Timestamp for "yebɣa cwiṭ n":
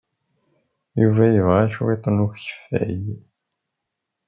1.33-2.23